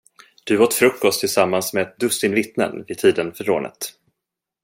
[0.43, 3.93] Du åt frukost tillsammans med ett dussin vittnen, vid tiden för rånet.